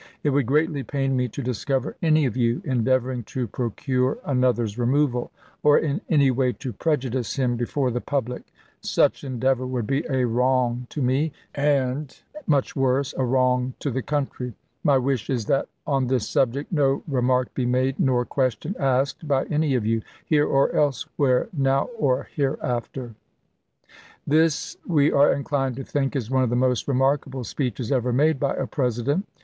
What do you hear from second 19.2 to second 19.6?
by